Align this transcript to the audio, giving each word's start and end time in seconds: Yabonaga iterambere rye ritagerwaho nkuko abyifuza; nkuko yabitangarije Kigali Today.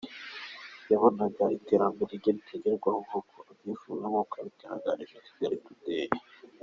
Yabonaga 0.91 1.43
iterambere 1.57 2.11
rye 2.19 2.31
ritagerwaho 2.35 2.99
nkuko 3.05 3.35
abyifuza; 3.51 4.03
nkuko 4.11 4.33
yabitangarije 4.39 5.15
Kigali 5.27 5.57
Today. 5.65 6.09